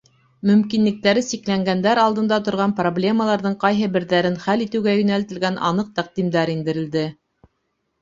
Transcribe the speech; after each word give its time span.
Мөмкинлектәре 0.49 1.21
сикләнгәндәр 1.27 2.01
алдында 2.05 2.41
торған 2.49 2.75
проблемаларҙың 2.81 3.59
ҡайһы 3.67 3.93
берҙәрен 4.01 4.41
хәл 4.49 4.67
итеүгә 4.69 4.99
йүнәлтелгән 5.03 5.65
аныҡ 5.73 5.97
тәҡдимдәр 6.01 6.57
индерелде. 6.59 7.09